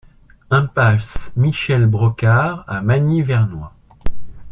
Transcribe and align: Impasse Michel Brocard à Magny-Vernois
Impasse 0.49 1.31
Michel 1.37 1.85
Brocard 1.85 2.65
à 2.67 2.81
Magny-Vernois 2.81 3.75